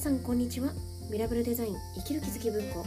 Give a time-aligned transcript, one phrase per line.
[0.00, 0.72] さんこんにちは。
[1.10, 2.86] ミラブルデザイン生きる気づき文庫。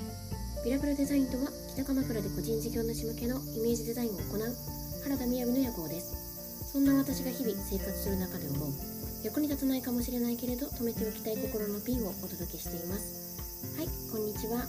[0.65, 4.49] ミラブルデザインとは北鎌倉で個人事業主向けのイメージデザインを行う
[5.05, 6.73] 原田雅の野望です。
[6.73, 8.74] そんな私が日々生活する中で思う
[9.21, 13.38] 役に立たないかもしれないけれど止めておきたい心のピンをお届けしています。
[13.78, 14.66] はいこんにちは。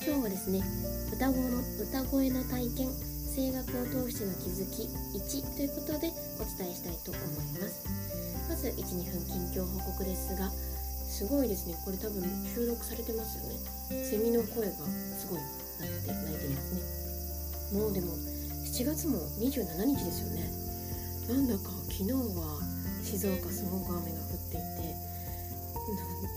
[0.00, 0.64] 今日はですね
[1.12, 2.88] 歌声の歌声の体験
[3.36, 4.88] 声楽を通しての気づき
[5.20, 6.08] 1ということで
[6.40, 7.84] お伝えしたいと思います。
[8.48, 10.48] まず12分近況報告ですが
[11.22, 11.78] すごいですね。
[11.84, 12.18] これ多分
[12.50, 13.54] 収録されてますよね。
[14.10, 14.74] セミの声が
[15.14, 17.78] すごいなって泣いてるやつね。
[17.78, 18.10] もうでも
[18.66, 19.54] 7月も27
[19.86, 20.50] 日ですよね。
[21.30, 22.58] なんだか昨日は
[23.06, 24.98] 静岡すごく雨が降っていて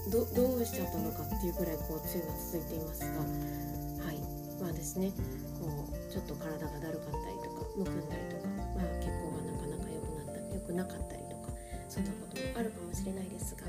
[0.14, 4.22] どどうしちゃったのかっていうくらいこう梅雨が続いていますがはい。
[4.62, 5.10] まあですね。
[5.58, 11.50] こうちょっと体がだるかったりとかむくんだりとか、まあ、血行がなかなか良くなった良くなかったりとか
[11.90, 13.66] そんなこともあるかもしれないですが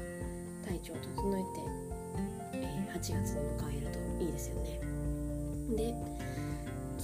[0.66, 3.87] 体調を整えて、えー、8月に迎える
[4.18, 4.80] といいですよね。
[5.77, 5.95] で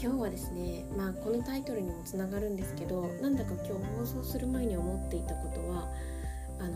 [0.02, 5.88] 今日はですね、まあ、このタイトルにもつながるんですけどなんだか今日放送する前に思っていたことは
[6.58, 6.72] あの、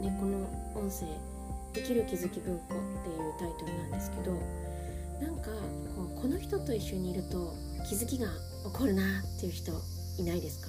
[0.00, 1.06] ね、この音声
[1.74, 4.32] 「生きる気づき文庫」っていうタイトルなんですけど
[5.20, 5.50] なんか
[5.96, 7.54] こうこの人と一緒にいると
[7.88, 8.28] 気づきが
[8.70, 9.72] 起こるなっていう人
[10.18, 10.68] いないですか？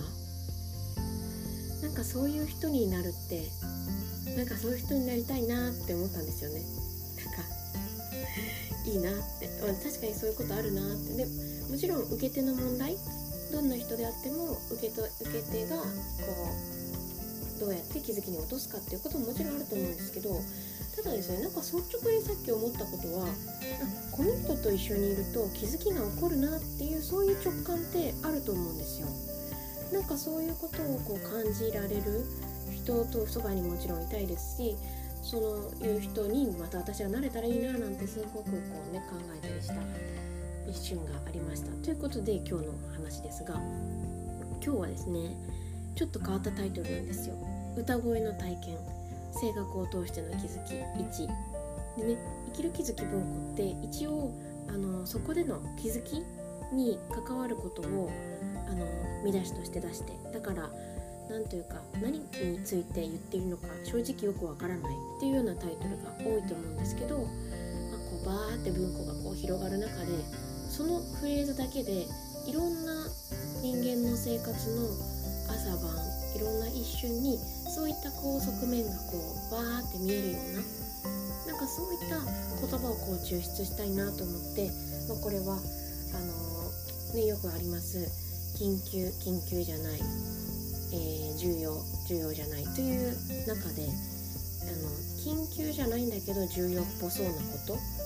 [1.83, 3.47] なんかそういう人になるって
[4.39, 6.63] なんかそういう人になりたいなって思ったんですよね。
[7.19, 7.43] なんか
[8.87, 11.11] いいなって、まあ、確かにそういうことあるなって。
[11.19, 11.27] で
[11.67, 12.95] もちろん受け手の問題
[13.51, 20.31] どんな人であっても受けと受け手がこうどうやって気づきに落とすかっていうことももちろんあると思うんですけど
[20.95, 23.27] ただですねなんか率直にさっき思ったことは
[24.15, 29.07] この人と一緒にいると気づきが起こるなっていうそういう直感ってあると思うんですよ。
[29.91, 32.23] なんかそういうことをこう感じられる
[32.89, 34.75] 人とそばにもちろんいたいですし
[35.21, 38.51] そのいう人にまた私がなれたらいいななんてすごくこ
[38.89, 39.75] うね考えたりした
[40.67, 41.71] 一瞬がありました。
[41.83, 43.55] ということで今日の話ですが
[44.63, 45.35] 今日はですね
[45.95, 47.35] ちょっと変わったタイトルなんですよ。
[47.77, 48.77] 歌声の体験。
[49.31, 50.73] 声楽を通しての気づき。
[50.73, 51.27] 1
[51.97, 52.17] でね
[52.47, 54.31] 生きる気づき文庫って一応
[54.67, 56.23] あのそこでの気づき
[56.73, 58.09] に関わることを
[58.67, 58.85] あの
[59.23, 60.13] 見出しとして出して。
[60.31, 60.69] だから
[61.29, 62.25] 何というか何に
[62.65, 67.27] ついて言っているのか正直よくわからないっていうようなタイトルが多いと思うんですけど、まあ、
[68.09, 70.11] こうバーって文庫がこう広がる中で
[70.69, 72.09] そのフレーズだけで
[72.49, 73.05] いろんな
[73.61, 74.89] 人間の生活の
[75.53, 75.93] 朝晩
[76.33, 77.37] いろんな一瞬に
[77.69, 84.69] そういったこう側面がこうバーって見えるようななんかそういった言葉をこう抽出したいなと思って、
[85.07, 88.29] まあ、これはあのー、ねよくあります。
[88.57, 90.01] 緊急緊急じゃない。
[90.91, 91.73] えー、重要
[92.07, 93.13] 重要じゃないという
[93.47, 94.89] 中であの
[95.21, 97.39] 緊急じゃないんだけど重要っぽそうなこ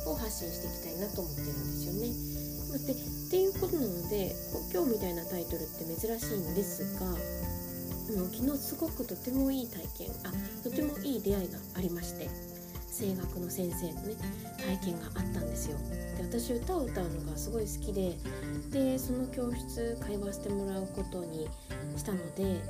[0.03, 2.33] とを発信していきたいなと思ってるんですよね。
[2.73, 4.35] でっていうことなので
[4.73, 7.05] 今日みたいなタイトルって珍しいんですが
[8.31, 10.33] 昨日すごくとてもいい体験あ
[10.63, 12.29] とてもいい出会いがありまして
[12.93, 14.15] 声楽の先生のね
[14.57, 15.77] 体験があったんですよ。
[16.17, 18.13] で私歌を歌うのがすごい好きで
[18.69, 21.49] でその教室通わせてもらうことに
[21.97, 22.61] したので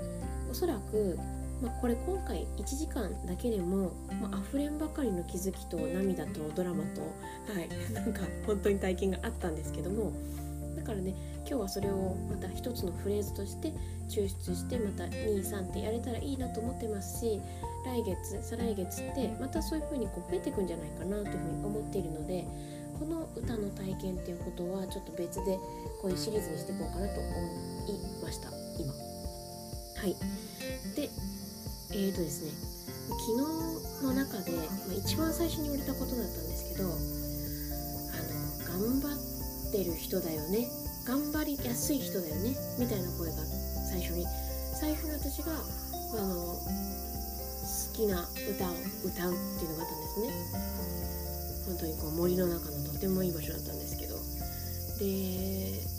[0.49, 1.19] おそらく、
[1.61, 3.91] まあ、これ今回1時間だけでも、
[4.21, 10.13] まあ溢れんばかりの気づきと涙とドラマとはい なんか本当に体験があったんですけども
[10.75, 13.73] だからね今日はそれをまた一つのフレーズとして
[14.07, 17.41] 抽出してまた23ってやれたらいいなと思ってますし
[17.85, 22.45] 来月再来月ってまたそういう風にこう増えていくんじゃないかなというふうに思っているので
[22.99, 25.57] この歌の体験っていうことはちょっと別で
[26.01, 27.29] こういうシリーズにしていこうかなと思
[27.87, 28.49] いました
[28.79, 28.93] 今。
[28.93, 30.15] はい
[30.95, 31.09] で
[31.91, 32.51] えーとですね
[33.09, 36.91] 昨日の中で、まあ、一番最初に言われたことだったんですけどあ
[38.79, 39.07] の頑張
[39.69, 40.67] ってる人だよね
[41.05, 43.35] 頑張りやすい人だよねみたいな声が
[43.91, 44.25] 最初に
[44.79, 46.55] 最初に私があの
[47.93, 48.73] きな歌を
[49.05, 50.83] 歌うっていうのがあったんですね
[51.65, 54.17] 本当にこう森の中のとてもいい場所だったんですけど
[54.99, 55.93] で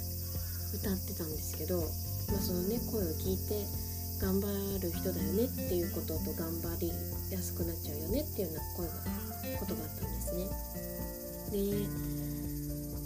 [0.75, 3.65] 歌ってたんですけど、まあ、そのね声を聞いて
[4.21, 4.47] 頑張
[4.81, 6.93] る人だよねっていうことと頑張り
[7.31, 8.95] やすくなっちゃうよねっていうような声が
[9.59, 10.49] ことがあったんですね。
[11.51, 11.87] で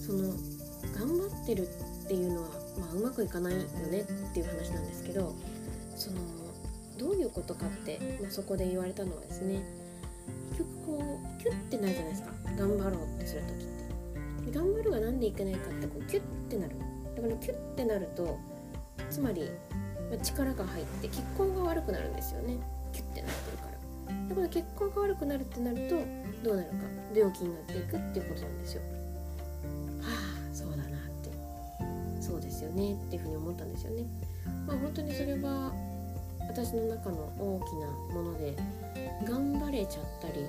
[0.04, 0.32] その
[0.94, 2.48] 頑張ってるっていうのは、
[2.78, 3.58] まあ、うまくいかないよ
[3.90, 5.34] ねっていう話なんですけど
[5.96, 6.16] その
[6.98, 9.62] どういうことかって、まあ、そこで言われたのはですね
[10.50, 12.30] 結局こうキュッてなるじゃないですか。
[12.58, 13.56] 頑張ろうってする時っ
[14.46, 14.52] て。
[14.52, 16.74] 頑張るが何でいけないかってこうキュッてなる。
[17.14, 18.38] だからキュッてなると
[19.10, 19.50] つまり
[20.10, 22.58] ま力が入って血行が悪くなるんですよね。
[22.92, 24.28] キュッてなってるから。
[24.28, 25.96] だから血行が悪くなるってなると
[26.42, 26.76] どうなるか。
[27.14, 28.82] 病気になっていくっていうことなんですよ。
[28.82, 30.88] はあそうだなっ
[31.22, 31.30] て。
[32.22, 34.04] そうですよねっていうふうに思ったんですよね。
[34.66, 35.72] まあ本当にそれは
[36.48, 38.56] 私の中の大きなもので
[39.24, 40.44] 頑張れちゃったり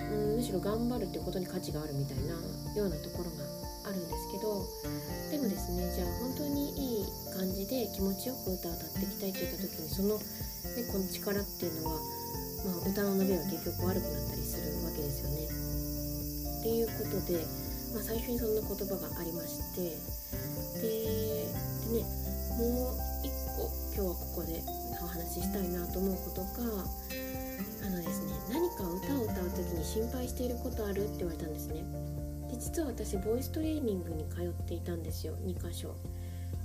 [0.00, 2.34] うんむしろ頑張るってことに価値があるみたいな
[2.76, 4.64] ようなところがあるんですけど
[5.30, 7.06] でもですねじゃあ本当にいい
[7.36, 10.24] 感じで気持ちよく歌を歌っていきたいといった時にその、ね、
[10.92, 12.00] この力っていうのは、
[12.64, 15.64] まあ、歌の伸びが結局悪くなったりするわけですよね。
[16.60, 17.44] っていうことで、
[17.92, 20.00] まあ、最初にそんな言葉がありまして
[20.80, 21.43] で
[25.14, 26.84] 話ししたいなと思うことが
[27.86, 31.84] あのですね何か歌を歌う時に心配していることあるって言われたんですね。
[32.50, 35.94] で実は私ボイストレーニングに通っていたんですよ2箇所。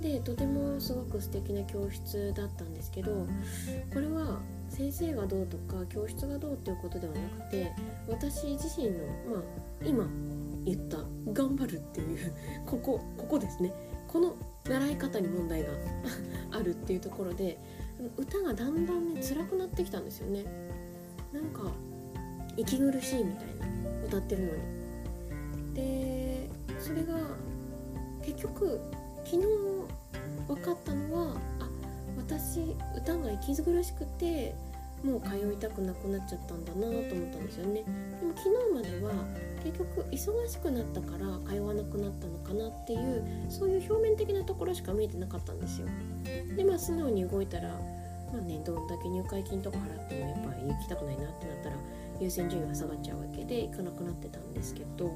[0.00, 3.26] でとてもすごく素敵な教室だったんですけど
[3.92, 7.70] これは先生がどうとか教室がどうっていうことではなくて
[8.08, 8.98] 私自身の
[9.30, 9.42] まあ
[9.84, 10.08] 今
[10.64, 10.98] 言った
[11.32, 12.32] 頑張るっていう
[12.66, 13.72] ここここですね。
[14.08, 15.68] この習い方に問題が
[16.50, 17.58] あるっていうところで
[18.16, 20.44] 歌がだんだんね辛くなってきたんですよね。
[21.32, 21.70] なんか
[22.56, 25.74] 息苦しいみたいな歌ってるのに。
[25.74, 26.48] で
[26.78, 27.14] それが
[28.22, 28.80] 結局
[29.24, 29.46] 昨日
[30.48, 31.68] 分かったのはあ
[32.16, 34.54] 私歌が息苦しくて
[35.04, 37.84] もう通いたくなくなっちゃったんだなと思ったんですよね。
[38.20, 39.12] でも昨日までは
[39.62, 45.88] 結局忙しくなったから通わなくなったのかなっていうそういう表面的なところしか見えてなかったんですよ。
[46.56, 47.68] でまあ素直に動いたら
[48.32, 51.76] まあねどんだけ入会金とか払ってもやっぱり行きたくないなってなったら
[52.20, 55.10] 優先順位は下がっちゃうわけで行かなくなってたんですけど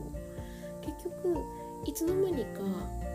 [0.82, 1.38] 結局
[1.87, 2.61] いつの間にか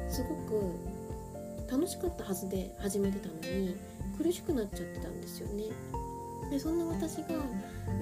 [0.10, 3.76] すごく楽しかったはずで始めてたのに
[4.18, 5.66] 苦しくなっちゃってたんですよね。
[6.50, 7.36] でそんな私が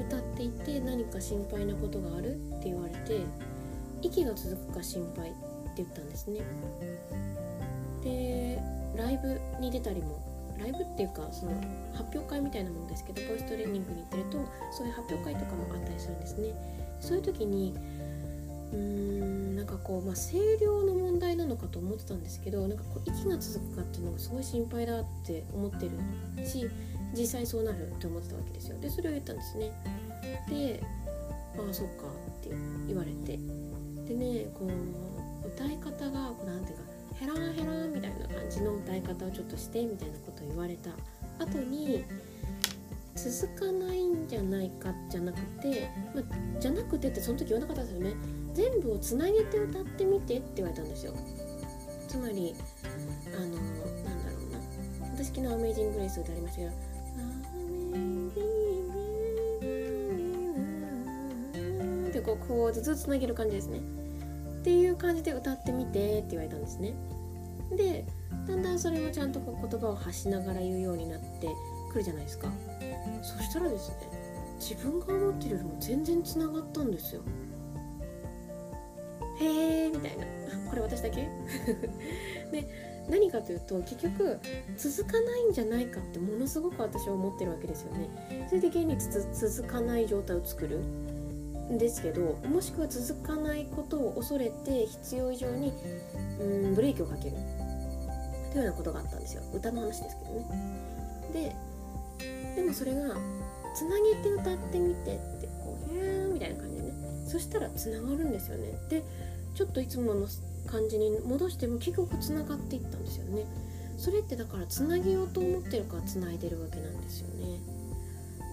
[0.08, 3.22] 歌っていて何か心配なことがあるって言われて
[4.02, 5.38] 息が続くか心配って
[5.78, 6.42] 言ったんですね。
[8.04, 8.62] で
[8.96, 10.22] ライブに出たりも
[10.58, 11.52] ライブっていうかその
[11.94, 14.38] 発表会みたいなものですけどボイストレーニングに行ってると
[14.72, 16.54] そういう発表会とかもあったりするんですね。
[17.00, 17.76] そういう時に
[18.74, 26.70] うーんなんかこう、まあ、声量の問題なのかと思ってたんですけどなんかこう息が続くかっていうのがすごい心配だって思ってるし
[27.16, 28.80] 実際そうなるって思ってたわけですよ。
[28.80, 29.72] でそれを言ったんですね。
[30.50, 30.84] で
[31.58, 32.50] ああそっかって
[32.88, 33.40] 言われて。
[34.08, 36.84] でねこう歌い方がこうなんていうか
[37.16, 40.92] ヘランヘランみたいな感じの歌い方をちょっとしてみたいなことを言われた
[41.44, 42.06] 後に
[43.16, 46.22] 続かないんじゃないかじゃなくて、ま、
[46.60, 48.14] じゃなくてってその時言わなかったですよね。
[48.54, 51.14] 全部をつなげて歌ってみてって言われたんですよ。
[52.08, 52.56] つまり
[53.36, 54.60] あのなんだろうな。
[55.16, 56.72] 私昨日「アメイジング・グレイス」歌いましたけど
[62.28, 66.94] こうこうずつつなげる感じですねっていう感じで歌ってみてって言われたんですね
[67.72, 68.06] で
[68.46, 71.48] だんだんそれもちゃんとこう言葉を発しながら言うようになって
[71.92, 72.52] くるじゃないですか
[73.22, 73.96] そしたらですね
[74.60, 77.22] 自分が思ってるよりも全然つながったんですよ
[79.40, 80.26] へえみたいな
[80.70, 81.30] これ私だけ
[82.52, 82.68] で
[83.10, 84.40] 何かというと結局
[84.76, 90.82] 続かないんじゃないかってものすごく私は思ってるわけですよねそれで現に続かない状態を作る
[91.70, 95.74] ですけどもしくは続かないことを恐れて必要以上に
[96.40, 97.36] うんブレーキをかける。
[98.52, 99.44] というようなことがあったんですよ。
[99.54, 100.46] 歌の話ですけどね。
[101.34, 101.56] で
[102.56, 103.16] でもそれが
[103.76, 106.94] つなげて歌ってみてってこう「へーみたいな感じでね。
[107.28, 108.80] そしたらつながるんですよね。
[108.90, 109.04] で
[109.54, 110.28] ちょっといつもの
[110.66, 113.46] 感じに戻しても結局つながっていったんですよね。
[113.98, 117.60] それってだからつなげようと思ってるからつないでるわけなんですよね。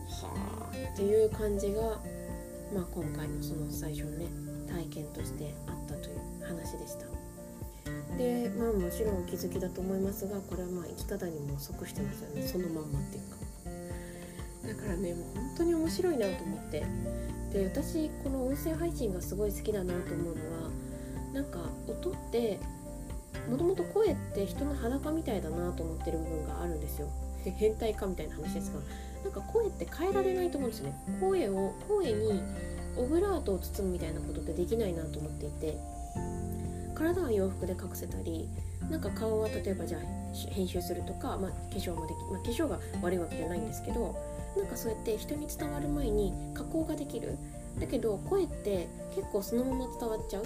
[0.08, 2.00] はあっていう感じが、
[2.74, 4.26] まあ、今回のその最初のね
[4.66, 7.06] 体験としてあったという話でした。
[8.18, 12.42] でまあもちろんお気づきだと思いますがこれはまあ生き方にも即してますよね。
[12.42, 13.36] そのまんまっていうか。
[14.66, 16.84] だからねもう本当に面白いなと思って。
[17.52, 20.70] で私この音声配信がすごい好きだなと思うのは
[21.32, 22.58] なんか音って
[23.48, 27.08] もともと声って人の裸みたいだなと思ってる部分があるんですよ。
[27.44, 28.80] 変態かみたいな話ですが
[29.24, 30.94] なんか声って変えられないと思うんですね。
[31.20, 32.42] 声を声に
[32.96, 35.78] オブラートを包むみたいなことってできないなと思っていて。
[36.94, 38.48] 体は洋服で隠せたり
[38.88, 40.00] なんか顔は例えばじゃあ
[40.50, 44.14] 編集するとか、まあ、化粧もでき、まあ、化粧が悪いわけじゃないんですけど
[44.56, 47.36] なんかそうやって人に伝わる前に加工ができる。
[47.80, 50.44] だけど声って結構そのまま伝わっちゃう。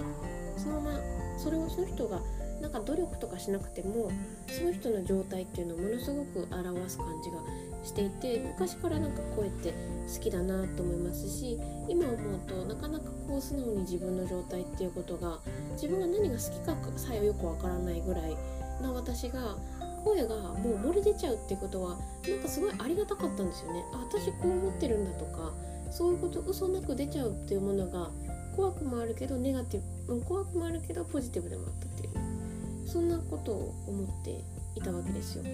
[0.56, 1.00] そのまま
[1.36, 2.20] それをその人が
[2.62, 4.10] なんか努力とかしなくても
[4.48, 7.36] その人の状態っていうのをものすごく表す感じが
[7.84, 9.72] していて昔からなんか声って
[10.12, 11.58] 好きだなと思いますし
[11.88, 15.38] 今思うとなかなかこう素直に自分の状態っていうことが
[15.72, 18.36] 自分が何が好きかさえよくわからないぐらい
[18.82, 19.56] な私が
[20.04, 23.84] 声がもう漏れ出ちゃうっていうことはなんかすごいありがたかったんですよね。
[23.92, 25.52] あ私こう思ってるんだとか
[25.90, 28.10] そういうこと嘘なく出ちゃうっていうものが
[28.54, 34.44] 怖くもあるけどネガティブ怖くもあるけどポジティブでもあったっていうそんなことを思って
[34.74, 35.44] いたわけですよ。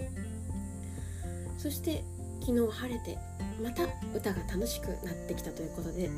[1.57, 2.03] そして
[2.45, 3.17] 昨日晴れて
[3.59, 3.85] また
[4.15, 6.13] 歌が楽しくなってきたということでは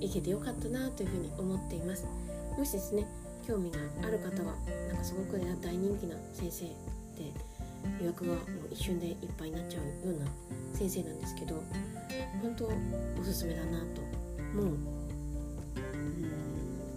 [0.00, 2.06] い行けてよかったなというふうに思っています。
[2.56, 3.06] もしですね
[3.46, 4.54] 興味がある方は
[4.88, 6.72] なんかすごく大人気な先生で
[8.00, 8.42] 予約がもう
[8.72, 10.26] 一瞬でいっぱいになっちゃうような
[10.72, 11.62] 先生なんですけど
[12.40, 12.64] 本当
[13.20, 14.00] おすすめだなと
[14.56, 14.78] もううん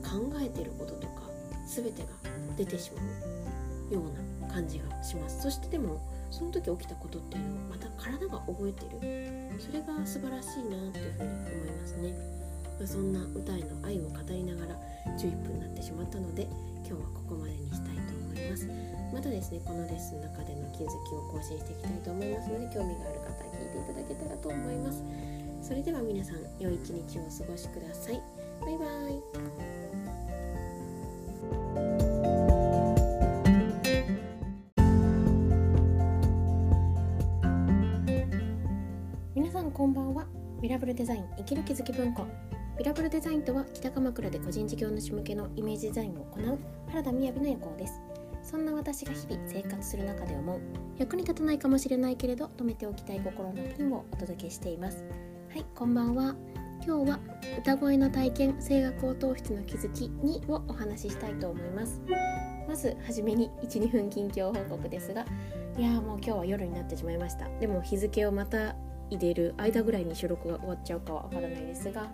[0.02, 1.24] 考えてることとか
[1.68, 2.08] 全てが
[2.56, 3.02] 出てしま
[3.92, 5.42] うような感じがします。
[5.42, 9.52] そしてでもその時起きたことっていうのをまた体が覚えてる。
[9.60, 12.16] それが素晴らしいなというふうに思いますね、
[12.80, 14.76] まあ、そんな歌への愛を語りながら
[15.20, 16.48] 11分になってしまったので
[16.82, 18.66] 今日はここまでにしたいと思います。
[19.14, 25.04] またですねこのレッスンの中での気づきを更新していきたいと思いますので興味がある方は聞いていただけたらと思います。
[25.62, 28.22] それでは皆さん良い一日をお過ごしください。
[28.62, 29.81] バイバーイ。
[40.62, 42.28] ミラブルデザイン生きる気づき文庫。
[42.78, 48.00] ミラブルデザインとは北鎌倉で個人事業主向けのイメージデザインを行う原田雅の夜行です。
[48.44, 50.60] そんな私が日々生活する中で思う。
[51.00, 55.04] 役に立たないかもしれないけれど止めておきたい心のピンをお届けしています。
[55.52, 56.36] はいこんばんは。
[56.86, 57.20] 今日は
[57.58, 62.00] 歌声の体験声楽を通しての気づきにをお話ししたいと思います。
[62.68, 65.26] まずはじめに12分近況報告ですが。
[65.76, 67.50] いやーもう今日は夜になってしまいました。
[67.60, 68.76] でも日付をまた
[69.12, 72.10] 入れる間ぐらいに収録が終わっちゃうかはわからないですが、ね、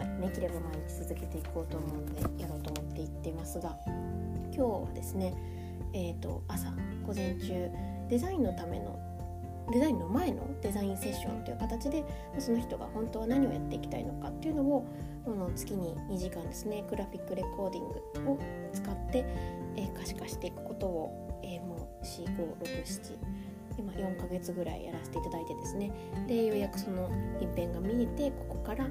[0.00, 5.34] あのできれば毎日続けていこうと思うのでやろうと思って言ってますが今日はですね、
[5.94, 6.70] えーと、朝
[7.06, 7.70] 午前中
[8.08, 8.98] デザインのための
[9.72, 12.04] デザインの前のデザインセッションという形で
[12.38, 14.86] その人が本当は何をやっていきたいのかっていうのを
[15.26, 18.38] の月に2時間ですねグラフィックレコーディングを
[18.72, 19.24] 使って、
[19.76, 23.41] え、可視化していくことを、えー、もう4567
[23.78, 25.92] 今4ヶ月ぐらいやらせていただいてですね
[26.26, 27.10] でようやくその
[27.40, 28.88] 一辺が見えてここからあ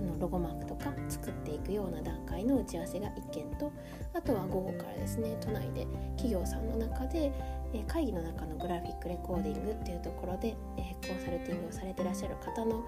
[0.00, 3.72] のロゴマークとか作っていくような段階の打ち合わせが1件と
[4.12, 5.86] あとは午後からですね都内で
[6.16, 7.32] 企業さんの中で、
[7.72, 12.84] え会議の中のグラフィックレコーディングっていうところで、えコンサルティングをされてらっしゃる方のと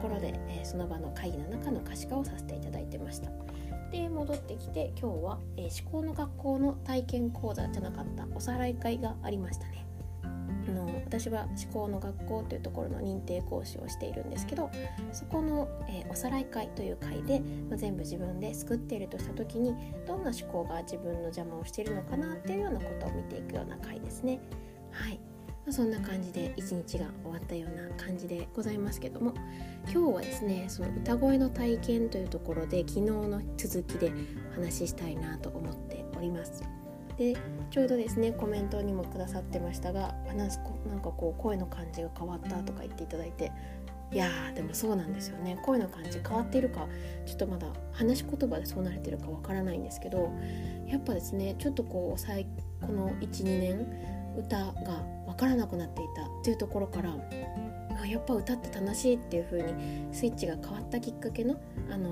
[0.00, 3.30] ころで、えその場の会議の中の可視化をさせていただいてました。
[3.90, 9.87] で戻ってきて今日は、えー、思考の学校の体験講座じゃなかったおさらい会がありましたね。
[11.08, 14.70] 私は思考の学校というところの認定講師をしているんですけど
[15.10, 19.74] そこの、えー、おさらい会という会で、まあ、全部自分で作っているとした時に
[20.06, 24.38] どんな思考が自分の邪魔をしているのかなっていうようなことを見ていくような会ですね。
[24.90, 25.18] はい、
[25.64, 29.32] ま、そんな感じで一日が終わったような感じでございますけども
[29.90, 34.12] 今日はですねその歌声の体験というところで昨日の続きで
[34.52, 36.62] お話ししたいなと思っております。
[37.18, 37.36] で
[37.70, 43.50] ちょうどですねコメントにもくださってましたがなんかこう声の感じが変わったとか言っていただいて
[44.12, 46.86] いやーでもそうなんですよね声の感じ変わっているか
[47.26, 50.32] ちょっとまだ話し言葉でそうなれてるかわからないんですけど
[50.86, 52.46] やっぱですねちょっとこう最
[52.80, 53.86] この12年
[54.38, 57.16] 歌が分からなくなっていたっていうところから
[58.06, 61.60] やっぱ歌って楽しいっていう風にスイッチが変わったきっかけの
[61.90, 62.10] あの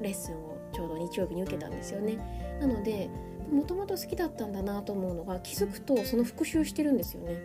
[0.00, 2.16] レッスンをちょうど日曜日に受けたんですよね。
[2.60, 3.10] なので
[3.50, 7.36] もともと好きだったんだなと思うのが気づくとその復習してるんですよね。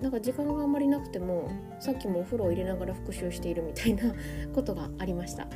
[0.00, 4.12] なんか時間があんまりなくてもさっきもお風呂を入れながら復習しているみたいな
[4.52, 5.46] ことがありました。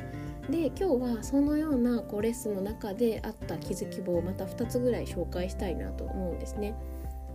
[0.49, 0.83] で今日
[1.17, 6.73] はそのようなこうレッスンの中であった気づきをまた2つぐらい紹介したいなと思うんですね。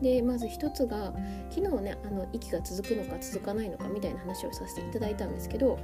[0.01, 1.15] でまず1つが
[1.51, 5.79] 昨日ねあの息が続くのか続かないのかみたいな話をさせていただいたんですけど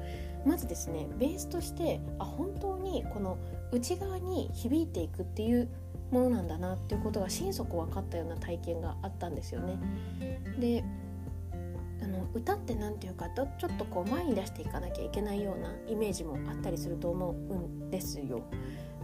[0.45, 3.39] まずですねベースとしてあ本当にこの
[3.71, 5.69] 内側に響いていくっていう
[6.11, 9.79] ものなんだなっていうことが心底分かったような体験があったんですよね。
[10.59, 10.85] で
[12.03, 18.43] あの歌って何て言うかとちょっとこう前に出していかなきゃいけないようなイメージもあったりすると思うんですよ。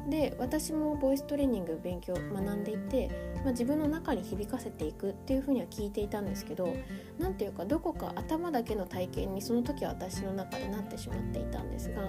[0.08, 6.74] で私もボイストレーニング勉強学んでいて、まあ、自分の中に響かせていくっていうふうには聞いていたんですけど
[7.18, 12.02] 何ていうかどこか頭だけの体験にその時は私の中でなってしまっていたんですが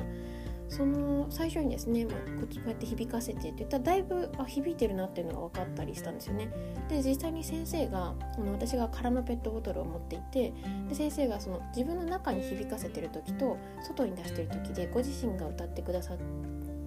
[0.68, 2.18] その最初にですね、ま、こ
[2.66, 6.50] うやって響かせてって言ったらだいぶあ響いてるなっていうのが分かったりしたんですよね。
[6.90, 10.54] で実際に先生があの私が空のペットボトルを持っていて
[10.90, 16.18] で先生がその自分の中に響かせてる時と外に出してる時でご自身が歌ってくださっ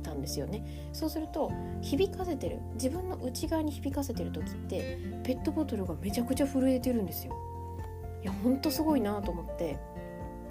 [0.02, 0.90] たんですよね。
[0.92, 7.34] そうすると響かせてる自分の内側に響かせてる時ってペットボトルがめちゃくちゃ震えてるんですよ。
[8.22, 9.78] いやほんとすごいなと思って。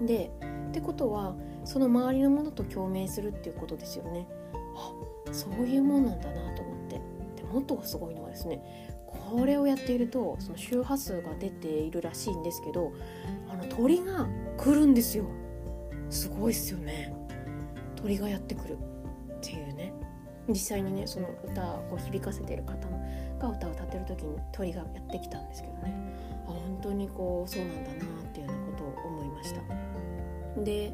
[0.02, 0.32] で
[0.70, 1.36] ってことは
[1.68, 4.26] その周りのものと共鳴するっていうことですよね。
[4.74, 4.94] あ
[5.34, 7.02] そういうもんなんだなと思って。
[7.36, 12.94] でもっとすごいのはですねこれをやっているとその周波数が出ているらしいんですけど
[13.50, 15.26] あの鳥が来るんですよ。
[16.10, 17.14] すごいっすよね。
[17.98, 19.92] 鳥がやってくるっていうね。
[20.48, 22.88] 実際にねその歌を響かせている方
[23.42, 25.94] が歌を歌ってる時に鳥がやってきたんですけどね。
[26.48, 27.98] あ本当にこうそうなんだなっ
[28.32, 29.62] ていうようなことを思いました。
[30.64, 30.94] で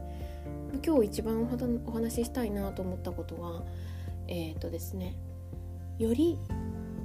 [0.82, 1.44] 今日一番
[1.86, 3.64] お話ししたいなと思ったことは
[4.28, 5.16] えっ、ー、とですね
[6.00, 6.40] より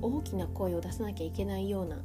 [0.00, 1.96] 大きな声を出さなきゃいけないような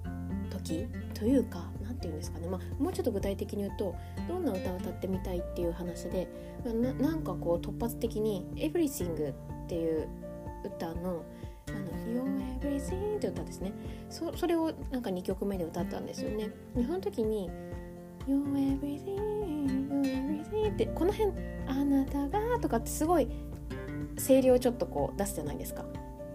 [0.50, 3.96] 時というか何て言うんですかね、まあ、もうちょっと具体的に言うと
[4.28, 6.28] どんな歌を歌ってみたいっていう話で、
[6.66, 9.36] ま、ななんかこう突発的に「Everything」っ
[9.68, 10.08] ていう
[10.66, 11.24] 歌の
[11.70, 13.74] 「あの You're Everything」って歌ですね
[14.10, 16.50] それをなんか2曲目で歌ったんですよね。
[16.76, 17.50] その時に
[18.28, 19.43] 「You're Everything」
[20.74, 21.32] 「」ってこの辺
[21.68, 23.28] 「あなたが」とかってすごい
[24.26, 25.86] 声量をちょっとこう出すじゃないですか。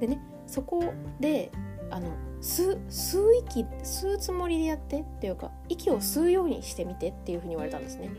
[0.00, 0.84] でねそこ
[1.20, 1.50] で
[1.90, 2.08] あの
[2.40, 8.10] 吸吸う息吸うつもりでやってっていうか息を吸うようにしてみてっていうふうに言われたんですね。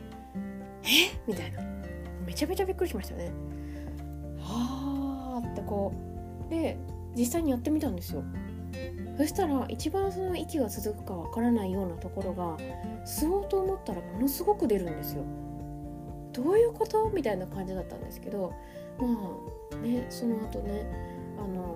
[0.83, 0.87] え
[1.27, 1.61] みたいな
[2.25, 3.31] めちゃめちゃびっくりしましたよね。
[4.39, 5.93] はあってこ
[6.47, 6.77] うで
[7.15, 8.23] 実際にやってみたんですよ。
[9.19, 12.55] そしたら一番その息が続くかわからないようなところが
[13.05, 15.23] 吸おうと思ったらものすごく出るんですよ。
[16.31, 17.09] どういうこと？
[17.09, 18.53] みたいな感じだったんですけど
[18.97, 19.07] ま
[19.73, 20.85] あねその後ね
[21.38, 21.75] あの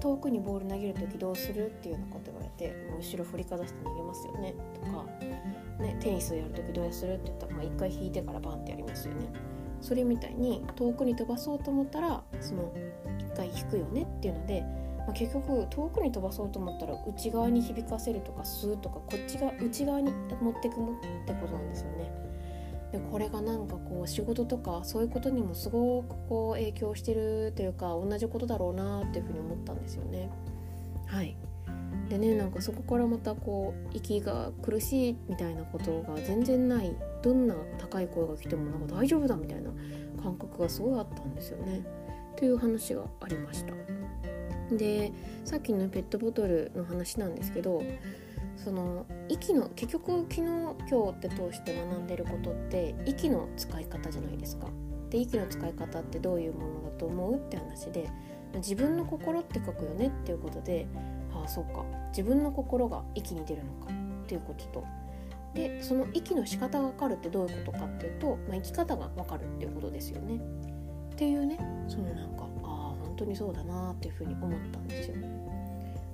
[0.00, 1.66] 遠くにボール投げる時どうする？
[1.66, 4.54] っていうようなこと言われてもう後ろ振りかざして投げますよね？
[4.72, 5.04] とか、
[5.82, 7.16] ね、テニスをやる時どうする？
[7.16, 9.30] って言ったら、まあ、1回引いてからバンってやりますよね。
[9.82, 12.72] それみたいに遠くに飛ばそうと思ったらその
[13.18, 14.04] 1回引くよね？
[14.04, 14.64] っていうので、
[15.06, 22.10] まあ、結局遠くに飛ばそうと思ったら内側に響かせるとか吸うとかこっちが内側に持ってくもってことなんですよね。
[22.92, 30.30] でこれがなんかこう仕事とかそういうことにもすごくこう影響してるというか同じことだろうなっていうふうに思ったんですよね。
[31.06, 31.36] はい
[32.08, 39.70] でねなんかそこからまたこう息が苦しいみたいなことが全然ないどんな高い声が来てもなんか大丈夫だみたいな
[40.22, 41.80] 感覚がすごいあったんですよね。
[42.36, 44.01] という話がありました。
[44.76, 45.12] で
[45.44, 47.82] さっきのペットボトルの話なんですけど
[48.56, 54.68] その息の結局昨日今日って通して学んでることって息の使い方じゃないですか。
[55.10, 58.08] で息の使い方ってどういうものだと思うって話で
[58.54, 60.86] 自分の心って書くよねっていうことで
[61.34, 64.84] ああそうか自分の心が息に出るのかっていうことと
[65.54, 70.40] でその息の仕方が分かるってどういうことかっていうと、まあ、生き方が分かるっていうことですよね。
[71.12, 71.58] っていうね
[71.88, 72.46] そのなんか
[73.22, 75.16] 当にそうだなっていうふうに思ったんですよ。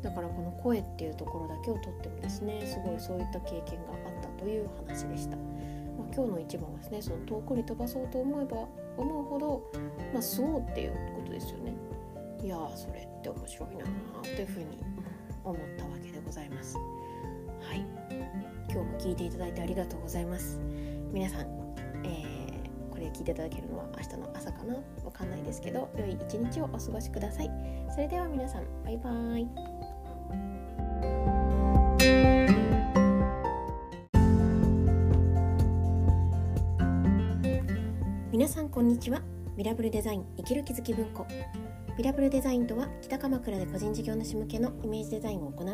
[0.02, 5.36] だからこの声っていうところだけをとってもですねすごいそういった経験があったという話でした。
[5.36, 9.62] まあ、今日の一番はですねその遠くに飛ばそうと思えば思うほど、
[10.12, 11.74] まあ、そうっていうことですよね。
[12.42, 14.66] いやそれって面白いなーというふうに
[15.42, 16.76] 思ったわけでございます。
[16.76, 17.84] はい
[18.70, 20.60] 今日も聞いていただいてありがとうございます。
[21.12, 24.74] 皆さん、ー、聞いていただけるのは明日の朝かな？
[25.04, 27.50] わかんないですけど良い一日をお過ごしください。
[27.92, 29.48] それでは皆さんバイバーイ。
[38.30, 39.20] 皆さんこんにちは
[39.56, 41.26] ミラブルデザイン生きる気づき文庫
[41.96, 45.66] ミラブルデザインとは北鎌倉で個人事業主向けのイメージデザインを行う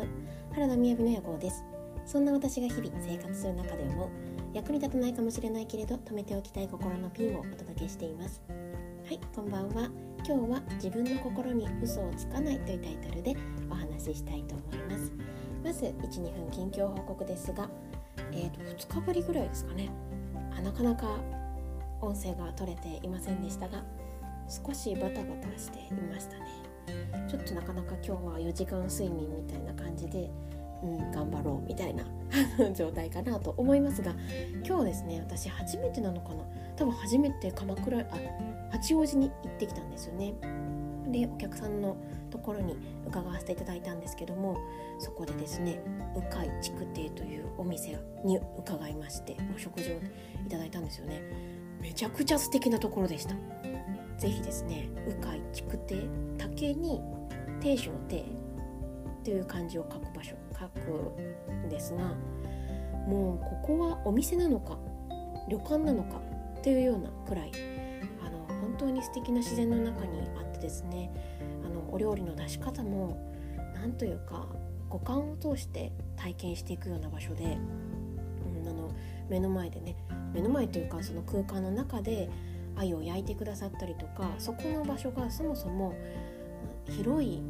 [0.51, 1.63] 原田雅の野望です
[2.07, 4.09] そんな私が日々生活する中で思う
[4.55, 8.41] 役に立たないかもしれないけれど止めておきたい心のピンをお届けしています。
[9.05, 9.89] はいこんばんは。
[10.25, 13.35] 今日は自分の心に嘘をつかないというタイトルで
[13.69, 15.11] お話ししたいと思います。
[15.61, 17.69] まず12分近況報告ですが
[18.31, 19.91] えーと2日ぶりぐらいですかね。
[20.57, 21.19] あなかなか
[21.99, 23.83] 音声が取れていませんでしたが
[24.47, 26.45] 少しバタバタしていましたね。
[27.27, 30.31] ちょっとなかなか今日は4時間睡眠みたいな感じで、
[30.83, 32.03] うん、頑張ろうみたいな
[32.73, 34.13] 状態かなと思いますが
[34.65, 36.43] 今日ですね私初めてなのかな。
[36.75, 38.03] 多分初めて鎌倉あ
[38.71, 40.33] 八王子に行ってきたんですよね。
[41.07, 41.95] でお客さんの
[42.29, 42.75] ところに
[43.07, 44.57] 伺わせていただいたんですけども
[44.99, 45.79] そこでですね
[46.15, 49.93] 鵜飼築亭というお店に伺いましてお食事を
[50.45, 51.21] いただいたんですよね。
[51.79, 53.35] めちゃくちゃ素敵なところでした。
[54.17, 57.01] 是非ですね「鵜飼築堤」竹に
[57.61, 58.23] 亭主の亭
[59.25, 60.79] という漢字を書く場所書く
[61.65, 62.13] んですが
[63.07, 64.77] もうここはお店なのか
[65.49, 66.21] 旅館なのか
[66.59, 67.51] っていうようなくらい
[68.23, 71.11] あの本当に素敵な自然の中にあってですね
[71.65, 73.35] あのお料理の出し方も
[73.73, 74.47] 何というか
[74.89, 78.91] 五感を通して体験していくような場所で、うん、あの
[79.27, 79.95] 目の前でね
[80.33, 82.29] 目の前というかその空間の中で
[82.75, 85.95] 鮎を焼いてくださったりとかそこの場所がそもそも
[86.89, 87.41] 広い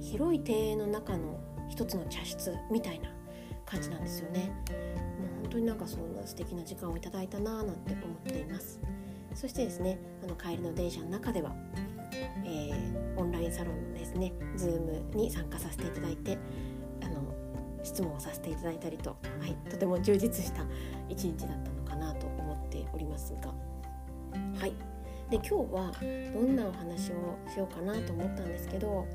[0.00, 3.10] 広い庭園の中の一つの茶室みたいな
[3.66, 4.50] 感じなんですよね。
[5.18, 8.80] もう本当になんかそんな素敵な時間をいただいたなぁなんて思っています。
[9.34, 11.54] そしてですねあの帰りの電車の中では、
[12.44, 16.38] えー、オンラインサロンのですね Zoom に参加させていただいて
[17.02, 17.22] あの
[17.84, 20.64] 質問をさせていただいたりと、はい、とても充実した
[21.08, 23.54] 一日だったのかなと思っておりますが
[24.58, 24.72] はい
[25.30, 25.92] で今日は
[26.32, 29.06] どんなお話をしようかなと思ったんですけど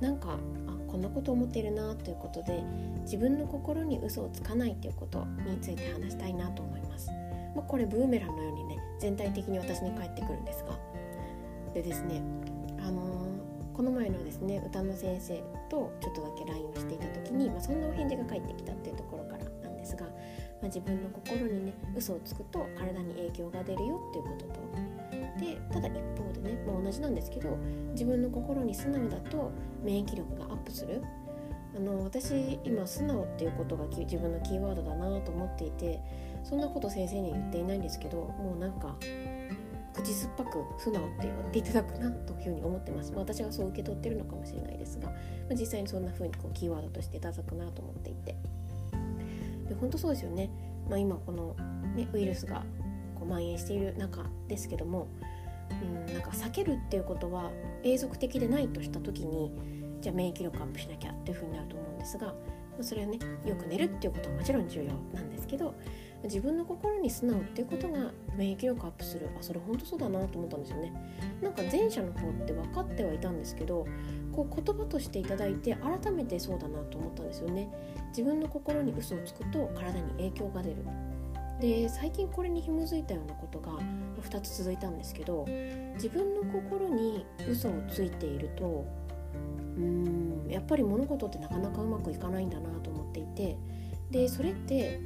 [0.00, 2.62] なんかあこんなこと思ってるなということで
[3.02, 7.10] 自分の心に嘘をつかないということについて話したいなと思います。
[7.54, 10.78] まあ、これブーメランのようにね全体的に私に返ってくるんですが
[11.74, 12.22] でですね
[12.78, 20.12] あのー、この前のですね歌の先生とちょっとだけ LINE をしていた時に、まあ、そんなお返事が返ってきたっていうところからなんですが、ま
[20.62, 24.60] あ、自分の心にね嘘をつくと体に影響が出るよっていうことと
[25.40, 26.00] でただ一
[26.40, 27.56] ね、まあ、同じなんですけど
[27.92, 31.02] 自分の心に素直だと免疫力がアップする。
[31.74, 36.00] あの私今素直っていうことが自分のキーワードだなと思っていて
[36.42, 38.96] そんなこと先生に言っていないんですけどもうなんか
[39.94, 45.14] 口酸っぱく素直って言っていただくなというふうに思ってます、まあ、私がそう受け取ってるのかもしれないですが、ま
[45.52, 48.36] あ、実際にそんな風にこうキーワードとしていただくなと思っていて
[49.68, 50.50] で本当そうですよね、
[50.88, 51.56] まあ、今この、
[51.94, 52.64] ね、ウイルスが
[53.14, 55.08] こう蔓延している中ですけども
[55.82, 57.50] うんなんか避けるっていうことは
[57.82, 59.52] 永続的でないとした時に
[60.00, 62.34] じゃあ免疫力アップしなきゃっていうふうになると思うんですが
[62.80, 65.74] それはねよく寝るっていうことはもちろん重要なんですけど
[66.24, 70.92] 自分の心に素直っていうことが免疫力アップするあそれ本当そうだなと思ったんですよね。
[71.40, 73.86] なんか前者の方って分かってはいたんですけど
[74.32, 77.68] こう言葉としていただいて改めてそうだなと思ったんですよね。
[78.08, 80.76] 自分の心に嘘をつくと体に影響が出る。
[81.60, 83.72] で最近これに紐づいたようなことが
[84.22, 85.46] 2つ続いたんですけど
[85.94, 88.86] 自分の心に嘘をついていると
[89.76, 93.56] うーんやっぱり物事ってなかなかうまくいかないんだなと思っていて
[94.10, 95.00] でそれって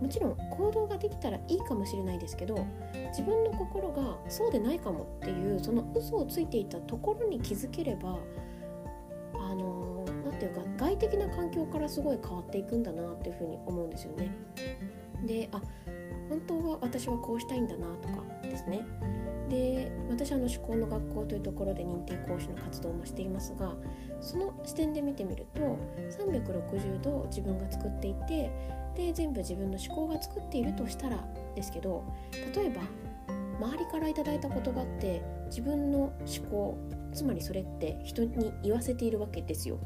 [0.00, 2.66] もちろん行動ができたらいいかもしれないですけど
[3.08, 8.18] 自分の心がそうでないかもっていうその嘘をついていたところに気づければ
[9.34, 14.30] あの何て言うか外的な環境からすごい変わっていくんだなっていうふうに思うんですよね。
[15.26, 15.60] であ
[16.28, 18.84] 本当は私はこうしたいんだなとかですね
[19.48, 23.74] で私はあの思考の学校というところで認定講師の活動もしていますが
[24.20, 25.78] その視点で見てみると
[26.24, 28.50] 360度自分が作っていて
[28.94, 32.04] で全部自分の思考が作っているとしたらですけど
[32.54, 32.82] 例えば
[33.60, 36.78] 周りから頂いた言葉って自分の思考
[37.12, 39.78] つまりそれって人に言わせているわけですよ。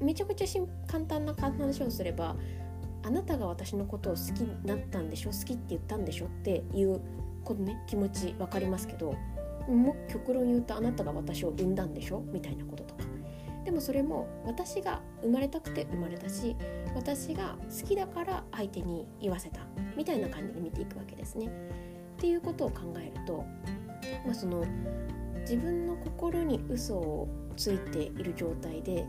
[0.00, 0.46] めちゃくちゃ
[0.86, 2.36] 簡単な話をすれば
[3.04, 5.30] あなたが私のことを好きになったんでしょ？
[5.30, 6.26] 好きって言ったんでしょ？
[6.26, 7.00] っていう
[7.44, 9.14] このね気持ち分かりますけど
[9.68, 12.20] もう極論言うとあなたが私を産んだんでしょ？
[12.32, 13.02] みたいなこととか。
[13.64, 16.56] でもそれも私が生まれたくて生まれたし
[16.96, 19.60] 私が好きだから相手に言わせた
[19.96, 21.46] みたいな感じで見ていくわけですね。
[21.46, 21.50] っ
[22.20, 23.44] ていうことを考えると、
[24.26, 24.64] まあ、その
[25.40, 29.06] 自分の心に嘘をついている状態で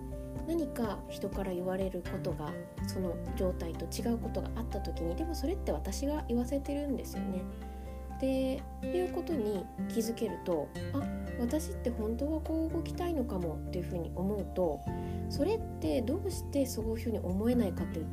[0.48, 2.52] 何か人から言われることが
[2.88, 7.42] その状態と違うことがあった時にでもそれって私が言わせてるんですよね。
[8.20, 11.02] でいうことに気づけるとあ
[11.40, 14.80] 私って本当はこう動きたいのかもっていうふうに思うと
[15.30, 18.06] それってどうしてそういうふうに思えないかっていう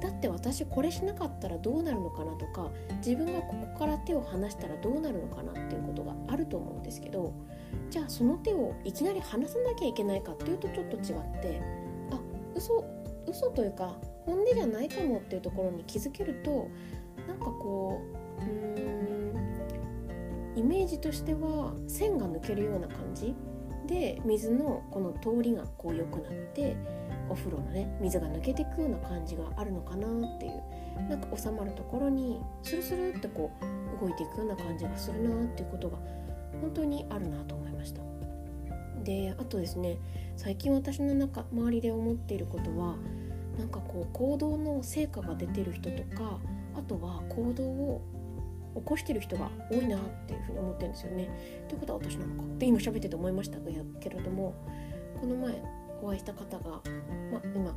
[0.00, 7.32] とだって私これしなかったらどうなるのかなとか自分がここから手を離したらどうなるのかなっていうことがあると思うんですけど
[7.90, 11.02] じゃあその手をいきなり離さなきゃいけないかっていうとちょっと違っ
[11.42, 11.60] て
[12.12, 12.20] あ
[12.54, 12.84] 嘘
[13.26, 16.68] 嘘というか本音じゃないかもっていうところに気づけると
[17.26, 18.00] なんかこ
[18.40, 18.98] ううーん
[20.56, 23.34] イメージとしては線が抜けるような感じ
[23.86, 26.76] で水のこの通りがこう良くなって
[27.28, 35.98] お風呂のね水が抜けていくような感じがあるのかなっていうなんか収まるところにスルスルってこう動いていくような感じがするなっていうことが
[36.60, 38.00] 本当にあるなと思いました
[39.04, 39.98] であとですね
[40.36, 42.96] 最近私の中周りで思っていることは
[43.58, 46.38] なんかこう行動の成果が出てる人とか
[46.76, 48.02] あとは行動を
[48.76, 51.28] 起こしてる人が多いなっていうふうに思ってるんですよね。
[51.68, 53.58] ということは私なのかって今喋ってて思いました
[54.00, 54.54] けれども
[55.20, 55.60] この前
[56.02, 56.80] お会いした方が、
[57.32, 57.74] ま、今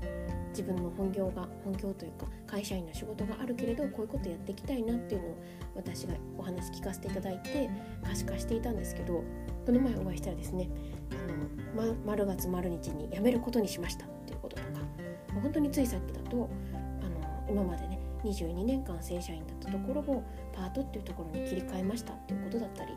[0.50, 5.38] 自分の本業が本業というか会社員の仕事があるけれどこういうことやっていきたいなっていうのを
[5.76, 7.70] 私がお話聞かせていただいて
[8.04, 9.24] 可視化していたんですけど
[9.66, 10.70] この前お会いしたらですね
[11.12, 14.70] あの、ま、丸月丸日に辞めることにしましたっていうこととか
[15.42, 16.50] 本当についさっきだと
[17.04, 22.92] あの今までね22年間正社員だったところをパートっていうところに切り替えましたっていうことだったり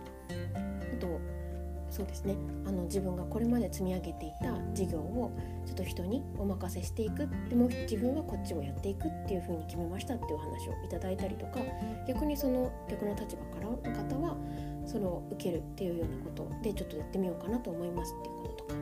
[1.94, 2.35] そうですね。
[2.66, 5.30] あの自分がこれまで積み上げていた事業を
[5.64, 7.28] ちょっと人にお任せしていく。
[7.48, 11.61] でも自分はこっちをやっていくっていうふうに決めましたっていうお話をいただいたりとか
[12.09, 14.37] 逆にその逆の立場からの方は
[14.85, 18.74] それを受けるっていうようなことでちょっとやってみようかなと思いますっていうこととか、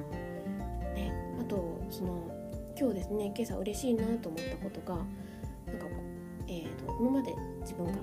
[0.95, 2.19] ね、あとその
[2.81, 5.87] 今日ですね今朝嬉しいなと思ったことがなんか、
[6.49, 7.99] えーと、今まで自分がこ